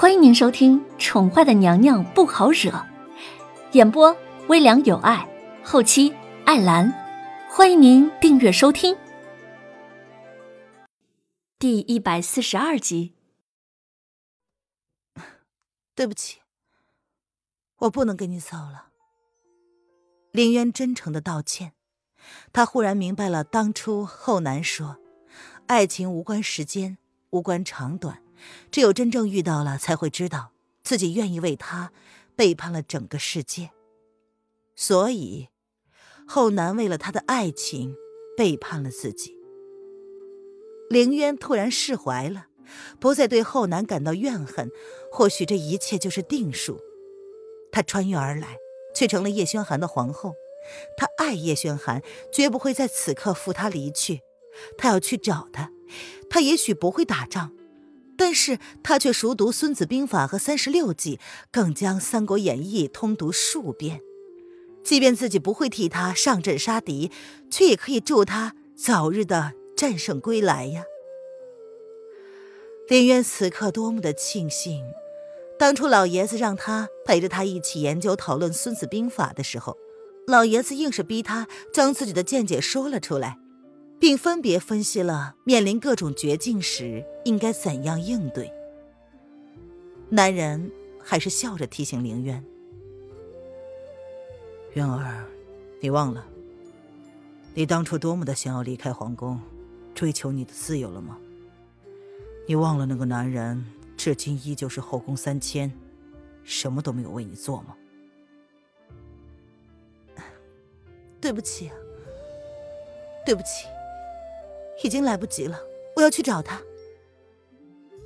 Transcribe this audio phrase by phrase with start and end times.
[0.00, 2.70] 欢迎您收听《宠坏的娘娘不好惹》，
[3.72, 5.28] 演播微凉有爱，
[5.64, 6.14] 后期
[6.46, 6.88] 艾兰。
[7.50, 8.96] 欢迎您订阅收听。
[11.58, 13.16] 第一百四十二集。
[15.96, 16.42] 对不起，
[17.78, 18.90] 我不能跟你走了。
[20.30, 21.72] 林渊真诚的道歉。
[22.52, 24.98] 他忽然明白了当初后南说
[25.66, 26.98] ：“爱情无关时间，
[27.30, 28.22] 无关长短。”
[28.70, 30.52] 只有真正遇到了，才会知道
[30.82, 31.92] 自己愿意为他
[32.36, 33.70] 背叛了整个世界。
[34.76, 35.48] 所以，
[36.26, 37.94] 后南为了他的爱情
[38.36, 39.36] 背叛了自己。
[40.88, 42.46] 凌渊突然释怀了，
[43.00, 44.70] 不再对后南感到怨恨。
[45.10, 46.80] 或许这一切就是定数。
[47.72, 48.56] 他穿越而来，
[48.94, 50.34] 却成了叶轩寒的皇后。
[50.96, 52.02] 他爱叶轩寒，
[52.32, 54.20] 绝不会在此刻负他离去。
[54.76, 55.72] 他要去找他，
[56.30, 57.54] 他也许不会打仗。
[58.28, 61.18] 但是他却熟读《孙子兵法》和三十六计，
[61.50, 64.02] 更将《三国演义》通读数遍。
[64.84, 67.10] 即便自己不会替他上阵杀敌，
[67.50, 70.84] 却也可以助他早日的战胜归来呀！
[72.90, 74.84] 林渊此刻多么的庆幸，
[75.58, 79.78] 当初老爷子让他陪着他一起研究讨论《孙子兵法》的时候，
[80.26, 83.38] 老爷子硬是逼他将自己的见解说了出来。
[84.00, 88.52] 并分别分析了面临各种绝境时应该怎样应对。
[90.08, 90.70] 男人
[91.02, 92.44] 还是笑着提醒凌渊
[94.74, 95.26] ：“渊儿，
[95.80, 96.26] 你忘了，
[97.54, 99.40] 你当初多么的想要离开皇宫，
[99.94, 101.18] 追求你的自由了吗？
[102.46, 103.64] 你忘了那个男人
[103.96, 105.70] 至今依旧是后宫三千，
[106.44, 107.76] 什么都没有为你做吗？”
[111.20, 111.70] 对不起，
[113.26, 113.66] 对不起。
[114.82, 115.60] 已经来不及了，
[115.96, 116.60] 我要去找他。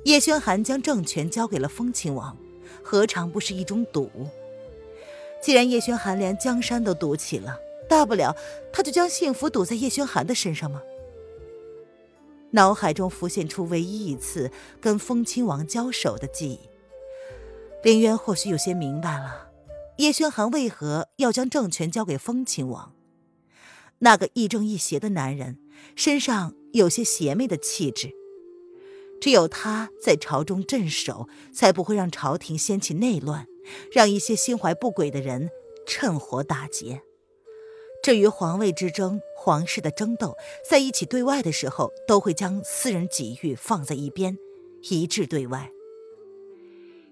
[0.05, 2.37] 叶轩寒将政权交给了风亲王，
[2.83, 4.09] 何尝不是一种赌？
[5.41, 7.57] 既然叶轩寒连江山都赌起了，
[7.87, 8.35] 大不了
[8.71, 10.81] 他就将幸福赌在叶轩寒的身上吗？
[12.51, 16.59] 脑海中浮现出唯一一次跟风亲王交手的记忆，
[17.83, 19.49] 林渊或许有些明白了，
[19.97, 22.93] 叶轩寒为何要将政权交给风亲王。
[23.99, 25.57] 那个亦正亦邪的男人
[25.95, 26.55] 身上。
[26.73, 28.15] 有些邪魅的气质，
[29.21, 33.45] 只有他在朝中镇守，才不会让朝廷掀起内乱，
[33.91, 35.51] 让一些心怀不轨的人
[35.85, 37.03] 趁火打劫。
[38.01, 40.35] 至于皇位之争、皇室的争斗，
[40.67, 44.35] 在一起对外的时候，都会将私人己欲放在一边，
[44.89, 45.71] 一致对外。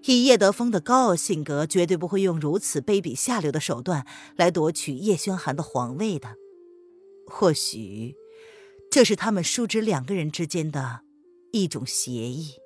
[0.06, 6.30] 以叶德风的高傲性格，绝对不会用如此卑鄙下流的手段来夺取叶轩寒的皇位的。
[7.28, 8.16] 或许。
[8.92, 11.00] 这是他们叔侄两个人之间的
[11.50, 12.56] 一种协议，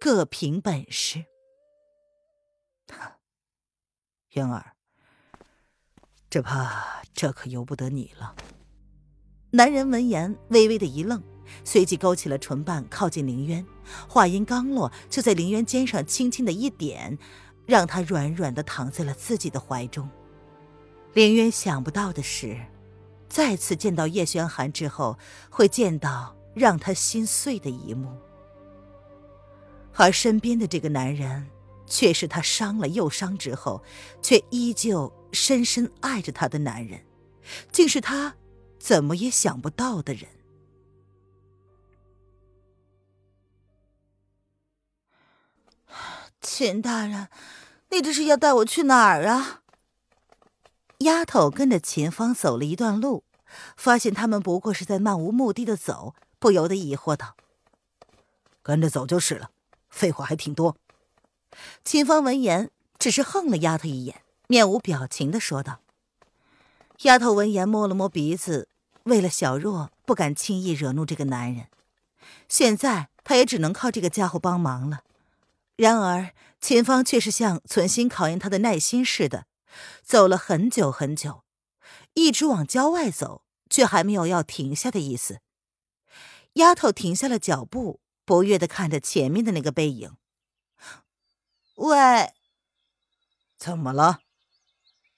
[0.00, 1.26] 各凭本事。
[4.30, 4.72] 渊儿，
[6.30, 8.34] 只怕这可由不得你了。
[9.50, 11.22] 男人闻言微微的一愣，
[11.62, 13.62] 随即勾起了唇瓣，靠近凌渊。
[14.08, 17.18] 话音刚落，就在凌渊肩上轻轻的一点，
[17.66, 20.08] 让他软软的躺在了自己的怀中。
[21.12, 22.56] 凌渊想不到的是。
[23.30, 25.16] 再次见到叶轩寒之后，
[25.48, 28.18] 会见到让他心碎的一幕，
[29.94, 31.46] 而身边的这个男人，
[31.86, 33.84] 却是他伤了又伤之后，
[34.20, 37.06] 却依旧深深爱着他的男人，
[37.70, 38.34] 竟是他
[38.80, 40.28] 怎么也想不到的人。
[46.40, 47.28] 秦大人，
[47.90, 49.59] 你这是要带我去哪儿啊？
[51.00, 53.24] 丫头跟着秦芳走了一段路，
[53.76, 57.36] 发现他们不过是在漫无目的的走，不由得疑惑道
[58.62, 59.50] ：“跟着走就是了，
[59.88, 60.76] 废话还挺多。”
[61.84, 65.80] 秦芳闻言只是横了丫头一眼，面无表情的说道。
[67.02, 68.68] 丫头闻言摸了摸鼻子，
[69.04, 71.68] 为了小若不敢轻易惹怒这个男人，
[72.46, 75.00] 现在她也只能靠这个家伙帮忙了。
[75.76, 79.46] 然而秦芳却是像存心考验她的耐心似的。
[80.02, 81.44] 走了很久很久，
[82.14, 85.40] 一直往郊外走，却还没有要停下的意思。
[86.54, 90.16] 丫头停下了脚步，不悦的看着前面的那个背影。
[91.76, 92.32] 喂，
[93.56, 94.20] 怎么了？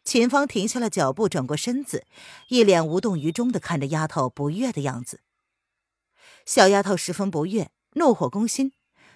[0.04, 2.06] 秦芳停下了脚步，转过身子，
[2.48, 5.20] 一脸无动于衷的看着丫头不悦的样子。
[6.44, 8.72] 小丫头十分不悦，怒火攻心。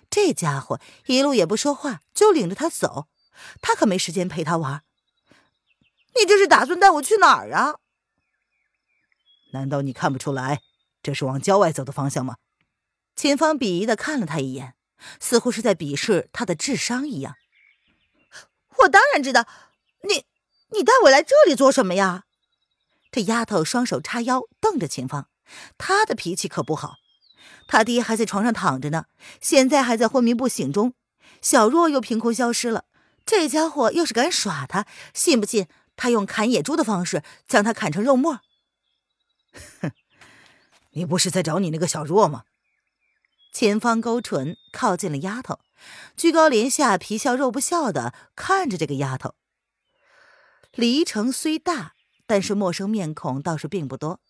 [0.08, 3.08] 这家伙一路也不说话，就领着她走，
[3.60, 4.84] 她可没时间陪他玩。
[6.18, 7.76] 你这是打算带我去哪儿啊？
[9.52, 10.60] 难道你看不出来，
[11.02, 12.36] 这是往郊外走的方向吗？
[13.14, 14.74] 秦芳鄙夷的看了他一眼，
[15.20, 17.36] 似乎是在鄙视他的智商一样。
[18.80, 19.46] 我当然知道，
[20.02, 20.26] 你
[20.72, 22.24] 你带我来这里做什么呀？
[23.10, 25.28] 这丫头双手叉腰，瞪着秦芳。
[25.78, 26.96] 她的脾气可不好。
[27.69, 29.06] 他爹还在床上躺着呢，
[29.40, 30.94] 现在还在昏迷不醒中。
[31.40, 32.84] 小若又凭空消失了，
[33.24, 35.66] 这家伙要是敢耍他，信不信
[35.96, 38.40] 他用砍野猪的方式将他砍成肉末？
[39.81, 39.90] 哼，
[40.90, 42.44] 你不是在找你那个小若吗？
[43.52, 45.60] 秦芳勾唇，靠近了丫头，
[46.14, 49.34] 居高临下，皮笑肉不笑的看着这个丫头。
[50.72, 51.94] 离城虽大，
[52.26, 54.20] 但是陌生面孔倒是并不多。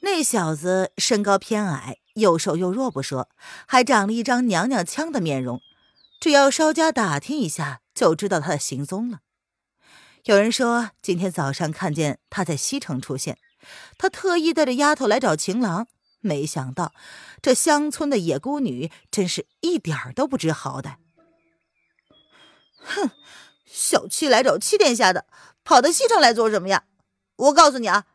[0.00, 3.28] 那小子身高偏矮，又瘦又弱不说，
[3.66, 5.60] 还长了一张娘娘腔的面容。
[6.18, 9.20] 只要稍加打听一下，就知道他的行踪了。
[10.26, 13.38] 有人说今天早上看见他在西城出现，
[13.96, 15.86] 他特意带着丫头来找情郎。
[16.18, 16.92] 没想到
[17.40, 20.96] 这乡村的野姑女真是一点儿都不知好歹。
[22.78, 23.10] 哼，
[23.66, 25.26] 小七来找七殿下的，
[25.62, 26.82] 跑到西城来做什么呀？
[27.36, 28.06] 我告诉你啊，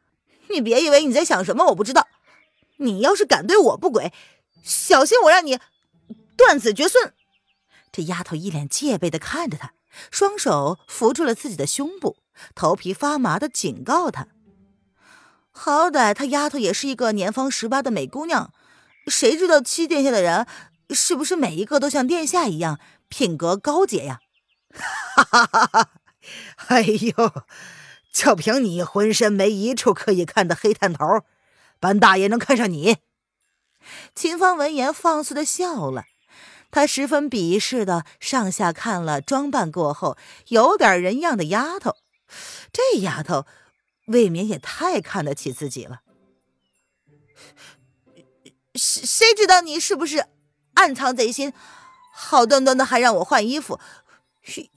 [0.49, 2.09] 你别以为你在想什么我不知道。
[2.79, 4.11] 你要是敢对我不轨，
[4.61, 5.57] 小心我让你
[6.35, 7.13] 断子绝孙！
[7.89, 9.71] 这丫头一脸戒备的看着他，
[10.09, 12.17] 双手扶住了自己的胸部，
[12.55, 14.27] 头皮发麻的警告他
[15.51, 18.53] ：“好歹他丫头也是一个年方十八的美姑娘，
[19.07, 20.47] 谁知道七殿下的人
[20.89, 22.79] 是不是每一个都像殿下一样
[23.09, 24.19] 品格高洁呀？”
[24.71, 25.89] 哈哈哈哈！
[26.67, 27.43] 哎呦，
[28.13, 31.05] 就凭你浑身没一处可以看的黑探头，
[31.79, 32.97] 本大爷能看上你？
[34.15, 36.05] 秦芳闻言放肆的笑了。
[36.71, 41.97] 他十分鄙视的上下看了装扮过后有点人样的丫头，
[42.71, 43.45] 这丫头
[44.07, 46.01] 未免也太看得起自己了。
[48.73, 50.25] 谁谁知道你是不是
[50.75, 51.51] 暗藏贼心，
[52.13, 53.79] 好端端的还让我换衣服，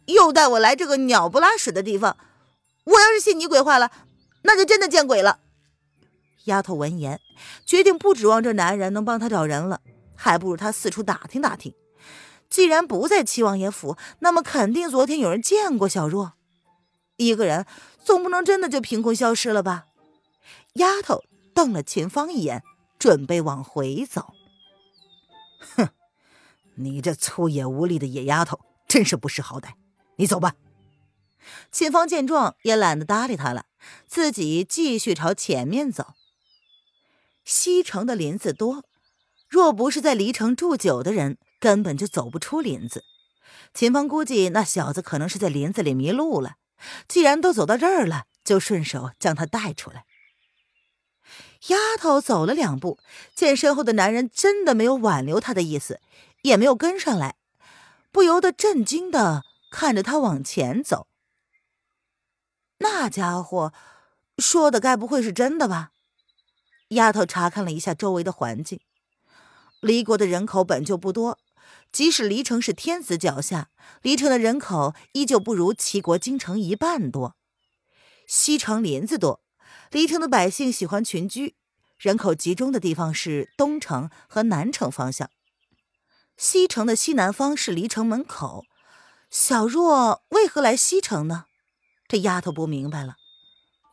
[0.06, 2.16] 又带我来这个鸟不拉屎的地方。
[2.84, 3.92] 我要是信你鬼话了，
[4.42, 5.38] 那就真的见鬼了。
[6.46, 7.20] 丫头闻言，
[7.64, 9.80] 决定不指望这男人能帮她找人了，
[10.16, 11.72] 还不如他四处打听打听。
[12.54, 16.34] 既然不在七王爷府，那么肯定昨天有人见过小若。
[17.16, 17.66] 一个人
[18.04, 19.86] 总不能真的就凭空消失了吧？
[20.74, 22.62] 丫头瞪了秦芳一眼，
[22.96, 24.34] 准备往回走。
[25.74, 25.88] 哼，
[26.76, 29.70] 你这粗野无力的野丫头，真是不识好歹。
[30.14, 30.54] 你走吧。
[31.72, 33.66] 秦芳见状也懒得搭理他了，
[34.06, 36.14] 自己继续朝前面走。
[37.44, 38.84] 西城的林子多，
[39.48, 41.36] 若不是在离城住久的人。
[41.64, 43.06] 根本就走不出林子，
[43.72, 46.56] 秦芳估计那小子可能是在林子里迷路了。
[47.08, 50.04] 既然都走到这儿了，就顺手将他带出来。
[51.68, 52.98] 丫头走了两步，
[53.34, 56.02] 见身后的男人真的没有挽留她的意思，
[56.42, 57.36] 也没有跟上来，
[58.12, 61.06] 不由得震惊的看着他往前走。
[62.76, 63.72] 那家伙
[64.36, 65.92] 说的该不会是真的吧？
[66.88, 68.78] 丫头查看了一下周围的环境，
[69.80, 71.38] 离国的人口本就不多。
[71.92, 73.70] 即使黎城是天子脚下，
[74.02, 77.36] 黎城的人口依旧不如齐国京城一半多。
[78.26, 79.42] 西城林子多，
[79.90, 81.54] 黎城的百姓喜欢群居，
[81.98, 85.30] 人口集中的地方是东城和南城方向。
[86.36, 88.64] 西城的西南方是黎城门口，
[89.30, 91.44] 小若为何来西城呢？
[92.08, 93.14] 这丫头不明白了。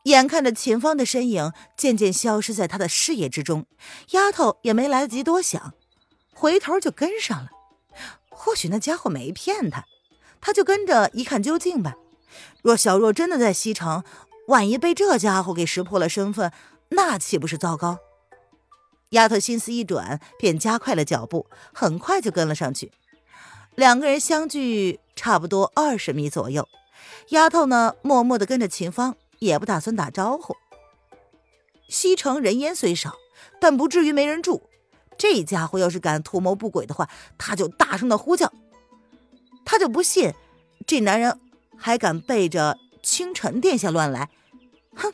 [0.04, 3.66] 眼看着秦芳的身影渐渐消失在她的视野之中，
[4.10, 5.74] 丫头也没来得及多想，
[6.34, 7.50] 回头就跟上了。
[8.44, 9.84] 或许那家伙没骗他，
[10.40, 11.94] 他就跟着一看究竟吧。
[12.60, 14.02] 若小若真的在西城，
[14.48, 16.50] 万一被这家伙给识破了身份，
[16.88, 17.98] 那岂不是糟糕？
[19.10, 22.90] 丫头心思一转，便加快了脚步，很快就跟了上去。
[23.76, 26.68] 两个人相距差不多二十米左右，
[27.28, 30.56] 丫头呢，默默地跟着秦芳，也不打算打招呼。
[31.88, 33.14] 西城人烟虽少，
[33.60, 34.68] 但不至于没人住。
[35.22, 38.52] 这家伙要是敢图谋不轨的话，他就大声的呼叫。
[39.64, 40.32] 他就不信
[40.84, 41.38] 这男人
[41.76, 44.30] 还敢背着清晨殿下乱来。
[44.96, 45.12] 哼！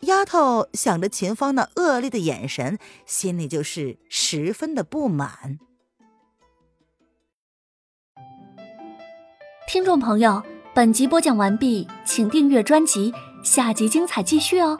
[0.00, 5.60] 丫头想着秦芳那恶劣的眼神，心里就是十分的不满。
[9.68, 10.42] 听众朋友，
[10.74, 13.14] 本集播讲完毕，请订阅专辑，
[13.44, 14.76] 下集精彩继续哦。